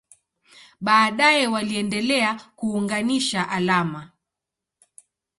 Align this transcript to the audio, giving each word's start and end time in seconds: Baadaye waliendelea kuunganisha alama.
Baadaye 0.81 1.47
waliendelea 1.47 2.35
kuunganisha 2.55 3.49
alama. 3.49 4.11